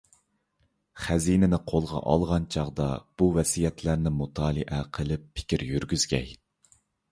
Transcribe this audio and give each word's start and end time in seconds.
خەزىنىنى 1.01 1.59
قولغا 1.71 2.01
ئالغان 2.13 2.47
چاغدا 2.55 2.89
بۇ 3.21 3.29
ۋەسىيەتلەرنى 3.37 4.15
مۇتالىئە 4.23 4.83
قىلىپ 4.99 5.31
پىكىر 5.37 5.69
يۈرگۈزگەي. 5.71 6.37